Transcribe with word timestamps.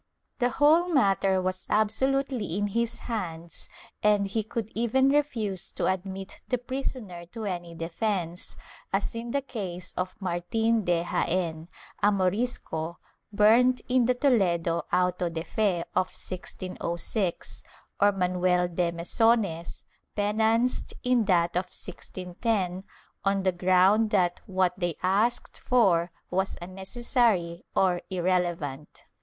^ 0.35 0.39
The 0.39 0.49
whole 0.49 0.89
matter 0.89 1.39
was 1.43 1.67
absolutely 1.69 2.57
in 2.57 2.69
his 2.69 2.97
hands 3.05 3.69
and 4.01 4.25
he 4.25 4.41
could 4.43 4.71
even 4.73 5.09
refuse 5.09 5.71
to 5.73 5.85
admit 5.85 6.41
the 6.47 6.57
prisoner 6.57 7.27
to 7.27 7.45
any 7.45 7.75
defence, 7.75 8.55
as 8.91 9.13
in 9.13 9.29
the 9.29 9.43
case 9.43 9.93
of 9.93 10.15
Martin 10.19 10.85
de 10.85 11.03
Jaen, 11.03 11.67
a 12.01 12.11
Morisco, 12.11 12.97
burnt 13.31 13.81
in 13.87 14.05
the 14.07 14.15
Toledo 14.15 14.85
auto 14.91 15.29
de 15.29 15.43
fe 15.43 15.83
of 15.95 16.07
1606, 16.15 17.61
or 18.01 18.11
Manuel 18.11 18.69
de 18.69 18.91
Mesones, 18.91 19.85
penanced 20.17 20.93
in 21.03 21.25
that 21.25 21.51
of 21.55 21.65
1610, 21.69 22.85
on 23.23 23.43
the 23.43 23.51
ground 23.51 24.09
that 24.09 24.41
what 24.47 24.73
they 24.79 24.95
asked 25.03 25.59
for 25.59 26.11
was 26.31 26.57
unnecessary 26.59 27.63
or 27.75 28.01
irrelevant. 28.09 29.05